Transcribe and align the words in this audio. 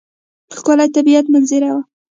ښکلې 0.57 0.85
طبیعي 0.95 1.29
منظره 1.33 1.69
وه. 1.75 1.81